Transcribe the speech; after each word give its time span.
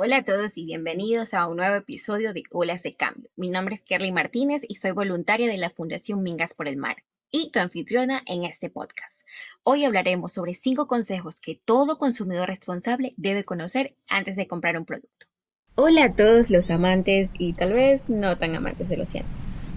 Hola 0.00 0.18
a 0.18 0.24
todos 0.24 0.56
y 0.56 0.64
bienvenidos 0.64 1.34
a 1.34 1.48
un 1.48 1.56
nuevo 1.56 1.74
episodio 1.74 2.32
de 2.32 2.44
Olas 2.52 2.84
de 2.84 2.92
Cambio. 2.92 3.28
Mi 3.34 3.50
nombre 3.50 3.74
es 3.74 3.82
Kerly 3.82 4.12
Martínez 4.12 4.62
y 4.68 4.76
soy 4.76 4.92
voluntaria 4.92 5.48
de 5.48 5.58
la 5.58 5.70
Fundación 5.70 6.22
Mingas 6.22 6.54
por 6.54 6.68
el 6.68 6.76
Mar 6.76 6.98
y 7.32 7.50
tu 7.50 7.58
anfitriona 7.58 8.22
en 8.26 8.44
este 8.44 8.70
podcast. 8.70 9.26
Hoy 9.64 9.84
hablaremos 9.84 10.34
sobre 10.34 10.54
cinco 10.54 10.86
consejos 10.86 11.40
que 11.40 11.56
todo 11.56 11.98
consumidor 11.98 12.46
responsable 12.46 13.12
debe 13.16 13.42
conocer 13.42 13.96
antes 14.08 14.36
de 14.36 14.46
comprar 14.46 14.78
un 14.78 14.84
producto. 14.84 15.26
Hola 15.74 16.04
a 16.04 16.14
todos 16.14 16.48
los 16.48 16.70
amantes 16.70 17.32
y 17.36 17.54
tal 17.54 17.72
vez 17.72 18.08
no 18.08 18.38
tan 18.38 18.54
amantes 18.54 18.88
del 18.88 19.00
océano. 19.00 19.28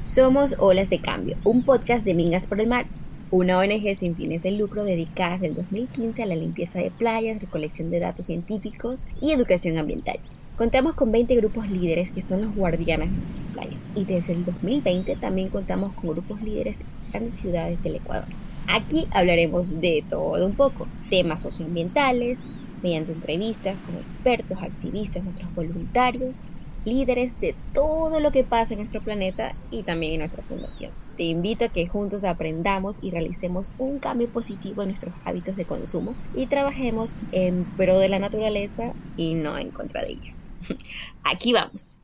Somos 0.04 0.56
Olas 0.60 0.92
de 0.92 1.02
Cambio, 1.02 1.36
un 1.44 1.66
podcast 1.66 2.06
de 2.06 2.14
Mingas 2.14 2.46
por 2.46 2.62
el 2.62 2.68
Mar, 2.68 2.86
una 3.32 3.58
ONG 3.58 3.96
sin 3.96 4.16
fines 4.16 4.44
de 4.44 4.52
lucro 4.52 4.84
dedicada 4.84 5.34
desde 5.36 5.48
el 5.48 5.56
2015 5.56 6.22
a 6.22 6.26
la 6.28 6.36
limpieza 6.36 6.80
de 6.80 6.92
playas, 6.92 7.42
recolección 7.42 7.90
de 7.90 8.00
datos 8.00 8.28
científicos 8.28 9.06
y 9.16 9.32
educación 9.32 9.78
ambiental. 9.78 10.20
Contamos 10.54 10.96
con 10.96 11.12
20 11.12 11.36
grupos 11.38 11.70
líderes 11.70 12.12
que 12.12 12.22
son 12.22 12.42
los 12.42 12.54
guardianes 12.54 13.12
de 13.12 13.18
nuestras 13.18 13.48
playas 13.50 13.90
y 13.94 14.06
desde 14.06 14.34
el 14.34 14.44
2020 14.44 15.16
también 15.16 15.50
contamos 15.50 15.94
con 15.96 16.10
grupos 16.12 16.42
líderes 16.42 16.82
en 16.82 16.88
grandes 17.12 17.36
ciudades 17.38 17.82
del 17.82 17.96
Ecuador. 17.96 18.28
Aquí 18.68 19.08
hablaremos 19.12 19.80
de 19.80 20.06
todo 20.08 20.46
un 20.46 20.56
poco, 20.56 20.92
temas 21.10 21.42
socioambientales, 21.42 22.50
mediante 22.82 23.14
entrevistas 23.14 23.82
con 23.82 23.98
expertos, 23.98 24.60
activistas, 24.62 25.24
nuestros 25.24 25.54
voluntarios, 25.54 26.50
líderes 26.84 27.40
de 27.40 27.60
todo 27.74 28.20
lo 28.20 28.32
que 28.32 28.44
pasa 28.44 28.74
en 28.74 28.80
nuestro 28.80 29.02
planeta 29.02 29.56
y 29.70 29.84
también 29.84 30.14
en 30.14 30.20
nuestra 30.20 30.44
fundación. 30.44 30.94
Te 31.22 31.26
invito 31.26 31.66
a 31.66 31.70
que 31.70 31.86
juntos 31.86 32.24
aprendamos 32.24 33.04
y 33.04 33.12
realicemos 33.12 33.70
un 33.78 34.00
cambio 34.00 34.28
positivo 34.32 34.82
en 34.82 34.88
nuestros 34.88 35.14
hábitos 35.24 35.56
de 35.56 35.66
consumo 35.66 36.16
y 36.34 36.48
trabajemos 36.48 37.20
en 37.32 37.64
pro 37.78 38.00
de 38.00 38.10
la 38.10 38.18
naturaleza 38.18 38.96
y 39.18 39.36
no 39.36 39.56
en 39.56 39.70
contra 39.70 40.02
de 40.02 40.14
ella. 40.14 40.34
Aquí 41.24 41.54
vamos. 41.54 42.00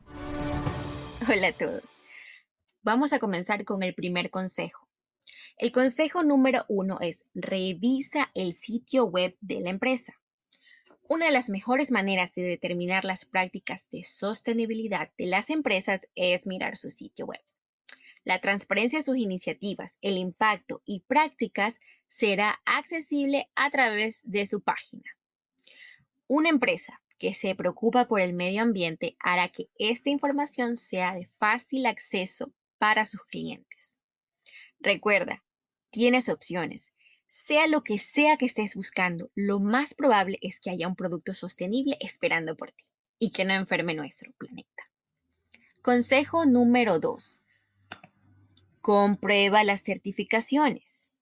Hola 1.28 1.48
a 1.48 1.52
todos. 1.52 1.82
Vamos 2.84 3.12
a 3.12 3.18
comenzar 3.18 3.64
con 3.64 3.82
el 3.82 3.92
primer 3.92 4.30
consejo. 4.30 4.86
El 5.56 5.72
consejo 5.72 6.22
número 6.22 6.64
uno 6.68 6.98
es 7.00 7.24
revisa 7.34 8.30
el 8.36 8.52
sitio 8.52 9.06
web 9.06 9.36
de 9.40 9.58
la 9.58 9.70
empresa. 9.70 10.12
Una 11.08 11.26
de 11.26 11.32
las 11.32 11.48
mejores 11.48 11.90
maneras 11.90 12.36
de 12.36 12.42
determinar 12.42 13.04
las 13.04 13.24
prácticas 13.24 13.90
de 13.90 14.04
sostenibilidad 14.04 15.10
de 15.18 15.26
las 15.26 15.50
empresas 15.50 16.06
es 16.14 16.46
mirar 16.46 16.76
su 16.76 16.92
sitio 16.92 17.26
web. 17.26 17.40
La 18.28 18.42
transparencia 18.42 18.98
de 18.98 19.06
sus 19.06 19.16
iniciativas, 19.16 19.96
el 20.02 20.18
impacto 20.18 20.82
y 20.84 21.00
prácticas 21.00 21.80
será 22.08 22.60
accesible 22.66 23.48
a 23.54 23.70
través 23.70 24.20
de 24.22 24.44
su 24.44 24.60
página. 24.60 25.16
Una 26.26 26.50
empresa 26.50 27.00
que 27.16 27.32
se 27.32 27.54
preocupa 27.54 28.06
por 28.06 28.20
el 28.20 28.34
medio 28.34 28.60
ambiente 28.60 29.16
hará 29.18 29.48
que 29.48 29.70
esta 29.78 30.10
información 30.10 30.76
sea 30.76 31.14
de 31.14 31.24
fácil 31.24 31.86
acceso 31.86 32.52
para 32.76 33.06
sus 33.06 33.24
clientes. 33.24 33.96
Recuerda, 34.78 35.42
tienes 35.88 36.28
opciones. 36.28 36.92
Sea 37.28 37.66
lo 37.66 37.82
que 37.82 37.96
sea 37.96 38.36
que 38.36 38.44
estés 38.44 38.74
buscando, 38.74 39.30
lo 39.36 39.58
más 39.58 39.94
probable 39.94 40.38
es 40.42 40.60
que 40.60 40.68
haya 40.68 40.86
un 40.86 40.96
producto 40.96 41.32
sostenible 41.32 41.96
esperando 42.00 42.58
por 42.58 42.72
ti 42.72 42.84
y 43.18 43.30
que 43.30 43.46
no 43.46 43.54
enferme 43.54 43.94
nuestro 43.94 44.32
planeta. 44.32 44.90
Consejo 45.80 46.44
número 46.44 46.98
2. 46.98 47.42
Comprueba 48.80 49.64
las 49.64 49.82
certificaciones. 49.82 51.12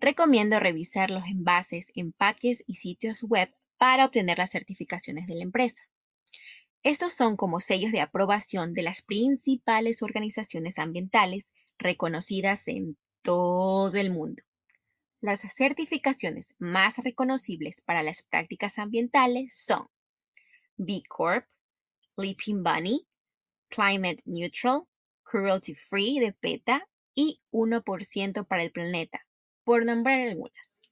Recomiendo 0.00 0.60
revisar 0.60 1.10
los 1.10 1.26
envases, 1.26 1.92
empaques 1.94 2.64
y 2.66 2.76
sitios 2.76 3.22
web 3.22 3.50
para 3.78 4.06
obtener 4.06 4.38
las 4.38 4.50
certificaciones 4.50 5.26
de 5.26 5.34
la 5.34 5.42
empresa. 5.42 5.84
Estos 6.82 7.14
son 7.14 7.36
como 7.36 7.60
sellos 7.60 7.92
de 7.92 8.00
aprobación 8.00 8.72
de 8.72 8.82
las 8.82 9.02
principales 9.02 10.02
organizaciones 10.02 10.78
ambientales 10.78 11.54
reconocidas 11.78 12.68
en 12.68 12.98
todo 13.22 13.94
el 13.96 14.10
mundo. 14.10 14.42
Las 15.20 15.40
certificaciones 15.56 16.54
más 16.58 16.98
reconocibles 16.98 17.80
para 17.80 18.02
las 18.02 18.22
prácticas 18.22 18.78
ambientales 18.78 19.54
son 19.56 19.88
B 20.76 21.02
Corp, 21.08 21.46
Leaping 22.16 22.62
Bunny, 22.62 23.08
Climate 23.68 24.22
Neutral, 24.26 24.82
Cruelty 25.24 25.74
Free 25.74 26.20
de 26.20 26.32
PETA 26.32 26.88
y 27.14 27.40
1% 27.50 28.46
para 28.46 28.62
el 28.62 28.70
planeta, 28.70 29.26
por 29.64 29.84
nombrar 29.84 30.20
algunas. 30.20 30.82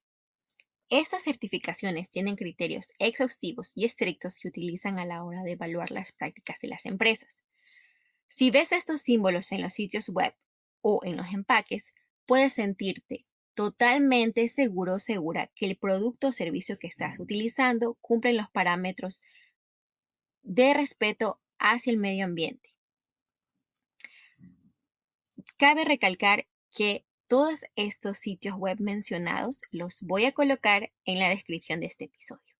Estas 0.88 1.24
certificaciones 1.24 2.10
tienen 2.10 2.34
criterios 2.34 2.92
exhaustivos 2.98 3.72
y 3.74 3.84
estrictos 3.84 4.38
que 4.38 4.48
utilizan 4.48 4.98
a 4.98 5.06
la 5.06 5.24
hora 5.24 5.42
de 5.42 5.52
evaluar 5.52 5.90
las 5.90 6.12
prácticas 6.12 6.58
de 6.60 6.68
las 6.68 6.84
empresas. 6.84 7.42
Si 8.26 8.50
ves 8.50 8.72
estos 8.72 9.02
símbolos 9.02 9.52
en 9.52 9.62
los 9.62 9.72
sitios 9.72 10.08
web 10.08 10.34
o 10.80 11.00
en 11.04 11.16
los 11.16 11.32
empaques, 11.32 11.94
puedes 12.26 12.54
sentirte 12.54 13.22
totalmente 13.54 14.48
seguro 14.48 14.94
o 14.94 14.98
segura 14.98 15.50
que 15.54 15.66
el 15.66 15.76
producto 15.76 16.28
o 16.28 16.32
servicio 16.32 16.78
que 16.78 16.86
estás 16.86 17.18
utilizando 17.18 17.94
cumple 18.00 18.32
los 18.32 18.50
parámetros 18.50 19.22
de 20.42 20.74
respeto 20.74 21.40
hacia 21.58 21.90
el 21.90 21.98
medio 21.98 22.24
ambiente. 22.24 22.70
Cabe 25.56 25.84
recalcar 25.84 26.46
que 26.70 27.04
todos 27.28 27.64
estos 27.76 28.18
sitios 28.18 28.56
web 28.56 28.78
mencionados 28.80 29.62
los 29.70 30.02
voy 30.02 30.26
a 30.26 30.32
colocar 30.32 30.92
en 31.04 31.18
la 31.18 31.28
descripción 31.28 31.80
de 31.80 31.86
este 31.86 32.04
episodio. 32.04 32.54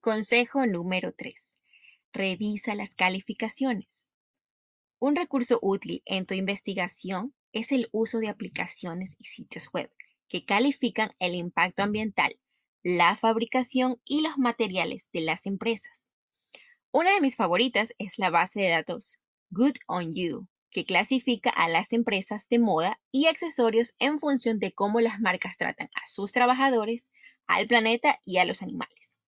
Consejo 0.00 0.66
número 0.66 1.12
3. 1.12 1.56
Revisa 2.12 2.74
las 2.74 2.94
calificaciones. 2.94 4.08
Un 4.98 5.16
recurso 5.16 5.58
útil 5.62 6.02
en 6.04 6.26
tu 6.26 6.34
investigación 6.34 7.34
es 7.52 7.72
el 7.72 7.88
uso 7.92 8.18
de 8.18 8.28
aplicaciones 8.28 9.16
y 9.18 9.24
sitios 9.24 9.68
web 9.72 9.90
que 10.28 10.44
califican 10.44 11.10
el 11.18 11.34
impacto 11.34 11.82
ambiental, 11.82 12.38
la 12.82 13.16
fabricación 13.16 14.00
y 14.04 14.20
los 14.20 14.38
materiales 14.38 15.08
de 15.12 15.22
las 15.22 15.46
empresas. 15.46 16.10
Una 16.92 17.12
de 17.12 17.20
mis 17.20 17.36
favoritas 17.36 17.94
es 17.98 18.18
la 18.18 18.30
base 18.30 18.60
de 18.60 18.68
datos 18.68 19.18
Good 19.50 19.76
on 19.88 20.12
You 20.14 20.48
que 20.70 20.84
clasifica 20.84 21.50
a 21.50 21.68
las 21.68 21.92
empresas 21.92 22.48
de 22.48 22.58
moda 22.58 23.00
y 23.10 23.26
accesorios 23.26 23.94
en 23.98 24.18
función 24.18 24.58
de 24.58 24.72
cómo 24.72 25.00
las 25.00 25.20
marcas 25.20 25.56
tratan 25.56 25.90
a 25.94 26.06
sus 26.06 26.32
trabajadores, 26.32 27.10
al 27.46 27.66
planeta 27.66 28.20
y 28.24 28.38
a 28.38 28.44
los 28.44 28.62
animales. 28.62 29.18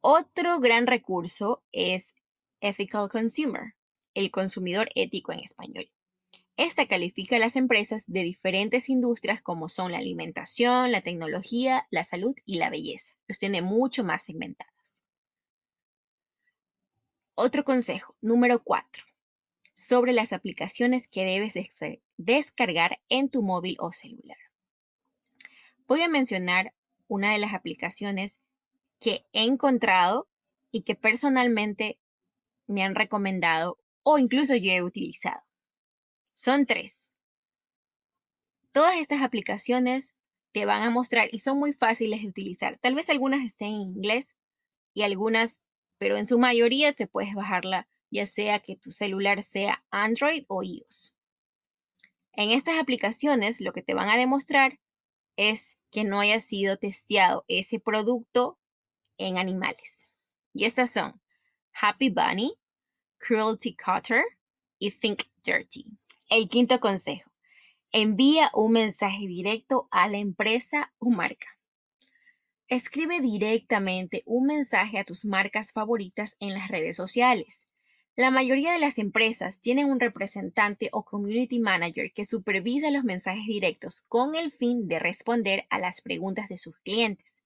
Otro 0.00 0.60
gran 0.60 0.86
recurso 0.86 1.64
es 1.72 2.14
Ethical 2.60 3.08
Consumer, 3.08 3.74
el 4.14 4.30
consumidor 4.30 4.88
ético 4.94 5.32
en 5.32 5.40
español. 5.40 5.90
Esta 6.56 6.86
califica 6.86 7.36
a 7.36 7.40
las 7.40 7.56
empresas 7.56 8.04
de 8.06 8.22
diferentes 8.22 8.88
industrias 8.88 9.42
como 9.42 9.68
son 9.68 9.92
la 9.92 9.98
alimentación, 9.98 10.92
la 10.92 11.00
tecnología, 11.00 11.86
la 11.90 12.04
salud 12.04 12.34
y 12.44 12.58
la 12.58 12.70
belleza. 12.70 13.14
Los 13.26 13.38
tiene 13.38 13.60
mucho 13.60 14.04
más 14.04 14.24
segmentados. 14.24 15.02
Otro 17.34 17.64
consejo, 17.64 18.16
número 18.20 18.62
4 18.62 19.13
sobre 19.74 20.12
las 20.12 20.32
aplicaciones 20.32 21.08
que 21.08 21.24
debes 21.24 21.54
descargar 22.16 23.00
en 23.08 23.28
tu 23.28 23.42
móvil 23.42 23.76
o 23.80 23.92
celular. 23.92 24.38
Voy 25.86 26.00
a 26.02 26.08
mencionar 26.08 26.74
una 27.08 27.32
de 27.32 27.38
las 27.38 27.52
aplicaciones 27.52 28.38
que 29.00 29.26
he 29.32 29.44
encontrado 29.44 30.28
y 30.70 30.82
que 30.82 30.94
personalmente 30.94 31.98
me 32.66 32.82
han 32.82 32.94
recomendado 32.94 33.78
o 34.02 34.18
incluso 34.18 34.56
yo 34.56 34.70
he 34.72 34.82
utilizado. 34.82 35.42
Son 36.32 36.66
tres. 36.66 37.12
Todas 38.72 38.96
estas 38.96 39.22
aplicaciones 39.22 40.14
te 40.52 40.66
van 40.66 40.82
a 40.82 40.90
mostrar 40.90 41.28
y 41.32 41.40
son 41.40 41.58
muy 41.58 41.72
fáciles 41.72 42.22
de 42.22 42.28
utilizar. 42.28 42.78
Tal 42.80 42.94
vez 42.94 43.10
algunas 43.10 43.44
estén 43.44 43.68
en 43.68 43.80
inglés 43.82 44.36
y 44.94 45.02
algunas, 45.02 45.64
pero 45.98 46.16
en 46.16 46.26
su 46.26 46.38
mayoría 46.38 46.92
te 46.92 47.06
puedes 47.06 47.34
bajarla 47.34 47.88
ya 48.14 48.26
sea 48.26 48.60
que 48.60 48.76
tu 48.76 48.92
celular 48.92 49.42
sea 49.42 49.84
Android 49.90 50.44
o 50.46 50.62
iOS. 50.62 51.16
En 52.32 52.52
estas 52.52 52.78
aplicaciones 52.78 53.60
lo 53.60 53.72
que 53.72 53.82
te 53.82 53.92
van 53.92 54.08
a 54.08 54.16
demostrar 54.16 54.78
es 55.34 55.78
que 55.90 56.04
no 56.04 56.20
haya 56.20 56.38
sido 56.38 56.76
testeado 56.76 57.44
ese 57.48 57.80
producto 57.80 58.56
en 59.18 59.36
animales. 59.36 60.12
Y 60.52 60.64
estas 60.64 60.92
son 60.92 61.20
Happy 61.72 62.10
Bunny, 62.10 62.54
Cruelty 63.18 63.74
Cutter 63.74 64.22
y 64.78 64.92
Think 64.92 65.24
Dirty. 65.42 65.84
El 66.30 66.46
quinto 66.46 66.78
consejo. 66.78 67.32
Envía 67.90 68.48
un 68.54 68.74
mensaje 68.74 69.26
directo 69.26 69.88
a 69.90 70.06
la 70.06 70.18
empresa 70.18 70.92
o 70.98 71.10
marca. 71.10 71.48
Escribe 72.68 73.20
directamente 73.20 74.22
un 74.24 74.46
mensaje 74.46 75.00
a 75.00 75.04
tus 75.04 75.24
marcas 75.24 75.72
favoritas 75.72 76.36
en 76.38 76.54
las 76.54 76.68
redes 76.68 76.94
sociales. 76.94 77.66
La 78.16 78.30
mayoría 78.30 78.72
de 78.72 78.78
las 78.78 78.98
empresas 78.98 79.58
tienen 79.58 79.90
un 79.90 79.98
representante 79.98 80.88
o 80.92 81.04
community 81.04 81.58
manager 81.58 82.12
que 82.12 82.24
supervisa 82.24 82.92
los 82.92 83.02
mensajes 83.02 83.44
directos 83.44 84.02
con 84.06 84.36
el 84.36 84.52
fin 84.52 84.86
de 84.86 85.00
responder 85.00 85.64
a 85.68 85.80
las 85.80 86.00
preguntas 86.00 86.48
de 86.48 86.56
sus 86.56 86.78
clientes. 86.78 87.42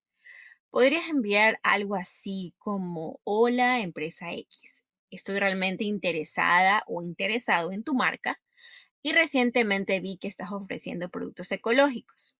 Podrías 0.68 1.08
enviar 1.08 1.58
algo 1.62 1.94
así 1.94 2.54
como, 2.58 3.18
hola 3.24 3.80
empresa 3.80 4.30
X, 4.32 4.84
estoy 5.08 5.38
realmente 5.38 5.84
interesada 5.84 6.84
o 6.86 7.00
interesado 7.00 7.72
en 7.72 7.82
tu 7.82 7.94
marca 7.94 8.38
y 9.00 9.12
recientemente 9.12 10.00
vi 10.00 10.18
que 10.18 10.28
estás 10.28 10.52
ofreciendo 10.52 11.08
productos 11.08 11.50
ecológicos. 11.50 12.36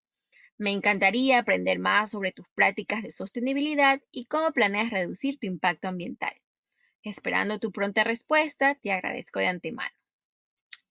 Me 0.58 0.70
encantaría 0.70 1.38
aprender 1.38 1.78
más 1.78 2.10
sobre 2.10 2.32
tus 2.32 2.46
prácticas 2.50 3.02
de 3.02 3.10
sostenibilidad 3.10 4.02
y 4.10 4.26
cómo 4.26 4.52
planeas 4.52 4.90
reducir 4.90 5.38
tu 5.38 5.46
impacto 5.46 5.88
ambiental. 5.88 6.34
Esperando 7.03 7.59
tu 7.59 7.73
pronta 7.73 8.05
respuesta, 8.05 8.75
te 8.75 8.93
agradezco 8.93 9.39
de 9.39 9.47
antemano. 9.47 9.95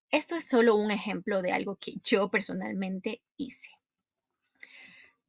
Esto 0.09 0.35
es 0.35 0.47
solo 0.47 0.75
un 0.75 0.91
ejemplo 0.91 1.41
de 1.41 1.51
algo 1.51 1.75
que 1.75 1.95
yo 2.03 2.29
personalmente 2.29 3.21
hice. 3.35 3.71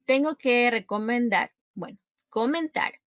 Tengo 0.05 0.37
que 0.37 0.71
recomendar, 0.71 1.53
bueno, 1.73 1.99
comentar 2.29 3.01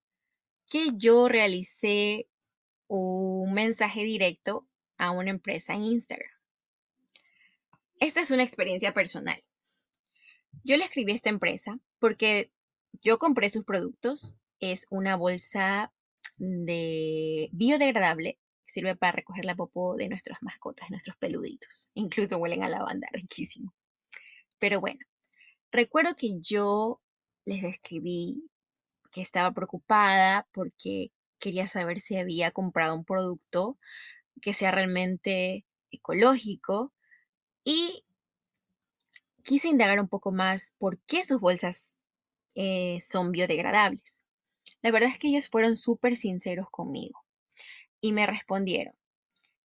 que 0.69 0.91
yo 0.97 1.29
realicé 1.29 2.29
un 2.89 3.55
mensaje 3.55 4.05
directo 4.05 4.69
a 4.99 5.11
una 5.11 5.31
empresa 5.31 5.75
en 5.75 5.83
Instagram. 5.83 6.31
Esta 7.99 8.21
es 8.21 8.31
una 8.31 8.43
experiencia 8.43 8.93
personal. 8.93 9.43
Yo 10.65 10.77
le 10.77 10.85
escribí 10.85 11.13
a 11.13 11.15
esta 11.15 11.31
empresa 11.31 11.79
porque 11.99 12.53
yo 13.03 13.19
compré 13.19 13.49
sus 13.49 13.65
productos. 13.65 14.37
Es 14.61 14.87
una 14.91 15.17
bolsa 15.17 15.93
de 16.39 17.49
biodegradable 17.53 18.39
sirve 18.65 18.97
para 18.97 19.13
recoger 19.13 19.45
la 19.45 19.55
popó 19.55 19.97
de 19.97 20.09
nuestras 20.09 20.43
mascotas, 20.43 20.91
nuestros 20.91 21.17
peluditos. 21.17 21.91
Incluso 21.95 22.39
huelen 22.39 22.63
a 22.63 22.69
lavanda, 22.69 23.09
riquísimo. 23.13 23.75
Pero 24.59 24.81
bueno, 24.81 25.01
recuerdo 25.71 26.15
que 26.17 26.39
yo 26.41 26.99
les 27.45 27.65
escribí 27.65 28.49
que 29.11 29.21
estaba 29.21 29.53
preocupada 29.53 30.49
porque 30.53 31.13
quería 31.39 31.67
saber 31.67 32.01
si 32.01 32.17
había 32.17 32.51
comprado 32.51 32.95
un 32.95 33.05
producto 33.05 33.79
que 34.41 34.55
sea 34.55 34.71
realmente 34.71 35.67
ecológico 35.91 36.93
y 37.65 38.05
quise 39.43 39.69
indagar 39.69 40.01
un 40.01 40.09
poco 40.09 40.33
más 40.33 40.73
por 40.79 40.99
qué 41.01 41.25
sus 41.25 41.41
bolsas 41.41 42.01
eh, 42.55 42.99
son 43.01 43.33
biodegradables. 43.33 44.22
La 44.83 44.91
verdad 44.91 45.11
es 45.11 45.19
que 45.19 45.29
ellos 45.29 45.49
fueron 45.49 45.77
súper 45.77 46.17
sinceros 46.17 46.69
conmigo 46.71 47.25
y 48.01 48.13
me 48.13 48.27
respondieron 48.27 48.95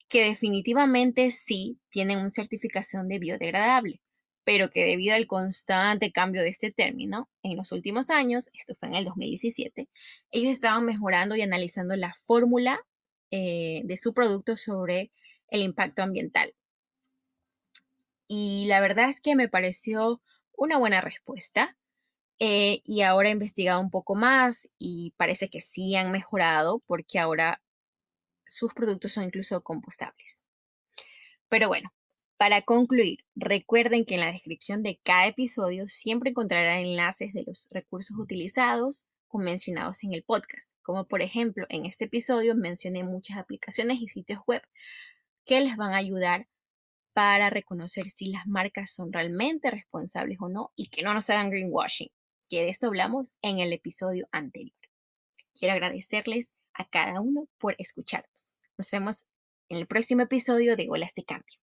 que 0.10 0.25
definitivamente 0.25 1.31
sí 1.31 1.80
tienen 1.89 2.19
una 2.19 2.30
certificación 2.30 3.07
de 3.07 3.19
biodegradable, 3.19 4.01
pero 4.44 4.69
que 4.69 4.86
debido 4.86 5.15
al 5.15 5.25
constante 5.25 6.12
cambio 6.12 6.42
de 6.42 6.50
este 6.50 6.71
término 6.71 7.30
en 7.42 7.57
los 7.57 7.71
últimos 7.71 8.10
años, 8.10 8.50
esto 8.54 8.75
fue 8.75 8.89
en 8.89 8.95
el 8.95 9.06
2017, 9.06 9.89
ellos 10.31 10.51
estaban 10.51 10.86
mejorando 10.86 11.36
y 11.36 11.42
analizando 11.42 11.95
la 11.95 12.13
fórmula 12.13 12.80
eh, 13.31 13.81
de 13.86 13.98
su 13.98 14.13
producto 14.13 14.56
sobre 14.56 15.12
el 15.48 15.63
impacto 15.63 16.04
ambiental. 16.04 16.54
Y 18.27 18.66
la 18.68 18.81
verdad 18.81 19.09
es 19.09 19.21
que 19.21 19.36
me 19.36 19.50
pareció 19.50 20.21
una 20.56 20.77
buena 20.77 21.01
respuesta. 21.01 21.77
Eh, 22.45 22.81
y 22.84 23.04
ahora 23.04 23.30
he 23.30 23.31
investigado 23.31 23.80
un 23.80 23.90
poco 23.90 24.16
más 24.16 24.69
y 24.78 25.13
parece 25.16 25.50
que 25.50 25.62
sí 25.62 25.95
han 25.95 26.12
mejorado 26.12 26.84
porque 26.86 27.18
ahora 27.18 27.63
sus 28.45 28.74
productos 28.74 29.13
son 29.13 29.24
incluso 29.24 29.63
compostables. 29.63 30.44
Pero 31.48 31.69
bueno, 31.69 31.94
para 32.36 32.62
concluir, 32.62 33.19
recuerden 33.34 34.04
que 34.04 34.16
en 34.16 34.19
la 34.19 34.34
descripción 34.34 34.84
de 34.84 35.00
cada 35.04 35.28
episodio 35.28 35.88
siempre 35.88 36.31
encontrarán 36.31 36.80
enlaces 36.80 37.31
de 37.31 37.45
los 37.48 37.69
recursos 37.72 38.18
utilizados 38.19 39.07
o 39.30 39.38
mencionados 39.38 40.04
en 40.04 40.13
el 40.13 40.24
podcast, 40.24 40.69
como 40.81 41.07
por 41.07 41.22
ejemplo 41.22 41.66
en 41.69 41.86
este 41.86 42.06
episodio 42.06 42.56
mencioné 42.56 43.06
muchas 43.06 43.38
aplicaciones 43.38 44.00
y 44.01 44.10
sitios 44.10 44.42
web 44.45 44.62
que 45.45 45.62
les 45.62 45.78
van 45.78 45.94
a 45.94 45.98
ayudar 45.98 46.50
para 47.13 47.50
reconocer 47.50 48.10
si 48.10 48.25
las 48.34 48.48
marcas 48.48 48.92
son 48.94 49.13
realmente 49.13 49.72
responsables 49.72 50.40
o 50.42 50.50
no 50.50 50.74
y 50.75 50.90
que 50.90 51.04
no 51.04 51.13
nos 51.13 51.30
hagan 51.30 51.50
greenwashing, 51.50 52.10
que 52.50 52.62
de 52.62 52.69
esto 52.69 52.88
hablamos 52.88 53.36
en 53.42 53.60
el 53.60 53.74
episodio 53.74 54.28
anterior. 54.31 54.78
Quiero 55.57 55.74
agradecerles 55.74 56.51
a 56.74 56.86
cada 56.86 57.22
uno 57.22 57.48
por 57.57 57.75
escucharnos. 57.78 58.57
Nos 58.78 58.92
vemos 58.92 59.25
en 59.69 59.78
el 59.78 59.88
próximo 59.88 60.24
episodio 60.24 60.75
de 60.75 60.88
Olas 60.90 61.13
de 61.16 61.24
Cambio. 61.24 61.57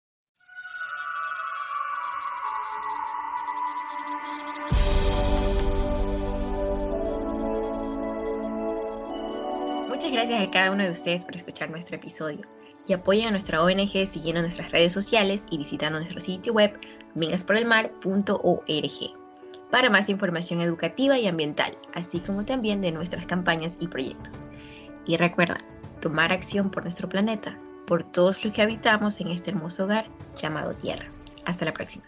Muchas 9.90 10.12
gracias 10.12 10.42
a 10.42 10.50
cada 10.50 10.72
uno 10.72 10.84
de 10.84 10.92
ustedes 10.92 11.26
por 11.26 11.36
escuchar 11.36 11.70
nuestro 11.70 11.98
episodio 11.98 12.42
y 12.88 12.94
apoyen 12.94 13.28
a 13.28 13.32
nuestra 13.32 13.62
ONG 13.62 14.08
siguiendo 14.08 14.42
nuestras 14.42 14.72
redes 14.72 14.94
sociales 14.94 15.44
y 15.52 15.58
visitando 15.58 16.00
nuestro 16.00 16.22
sitio 16.22 16.54
web 16.54 16.80
mingasporelmar.org 17.16 19.29
para 19.72 19.90
más 19.90 20.10
información 20.10 20.62
educativa 20.62 21.18
y 21.18 21.28
ambiental, 21.28 21.72
así 21.94 22.20
como 22.20 22.46
también 22.46 22.82
de 22.82 22.92
nuestras 22.92 23.26
campañas 23.26 23.78
y 23.80 23.88
proyectos. 23.88 24.46
Y 25.06 25.18
recuerda, 25.18 25.56
tomar 26.02 26.32
acción 26.32 26.70
por 26.70 26.84
nuestro 26.84 27.10
planeta, 27.10 27.58
por 27.86 28.04
todos 28.04 28.44
los 28.44 28.54
que 28.54 28.62
habitamos 28.62 29.20
en 29.20 29.30
este 29.30 29.52
hermoso 29.52 29.86
hogar 29.86 30.08
llamado 30.36 30.74
Tierra. 30.74 31.08
Hasta 31.46 31.66
la 31.66 31.74
próxima. 31.74 32.06